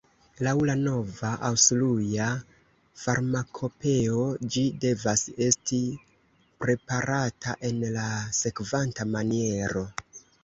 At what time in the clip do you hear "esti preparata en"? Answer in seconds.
5.47-7.83